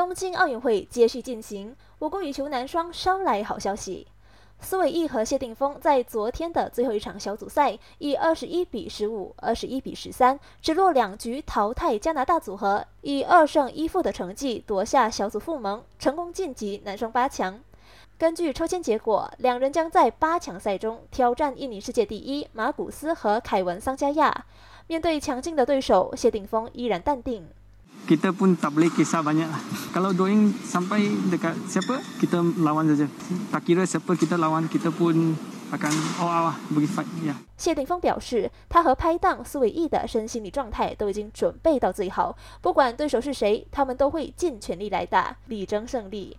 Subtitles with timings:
[0.00, 4.06] 东京奥运会接续进行，我国羽球男双捎来好消息。
[4.58, 17.60] 苏伟毅和谢定峰在昨天的最后一场小组赛，以二十一比十五、二十一比十三，只落两局淘汰加拿大组合，以二胜一负的成绩夺下小组副盟，成功晋级男双八强。
[18.16, 24.46] 根据抽签结果，两人将在八强赛中挑战印尼世界第一马古斯和凯文桑加亚。
[24.86, 27.46] 面对强劲的对手，谢定峰依然淡定。
[28.10, 29.62] Kita pun tak boleh kisah banyak lah.
[29.94, 33.06] Kalau doing sampai dekat siapa, kita lawan saja.
[33.54, 35.38] Tak kira siapa kita lawan, kita pun
[35.70, 37.06] akan all out lah, bagi fight.
[37.22, 37.38] Yeah.
[37.54, 46.36] 谢定峰表示，他和拍档苏伟毅的身心理状态都已经准备到最好，不管对手是谁，他们都会尽全力来打，力争胜利。